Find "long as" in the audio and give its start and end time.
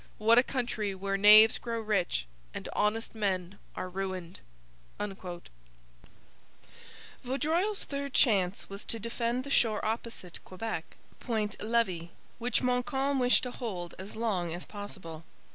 14.15-14.65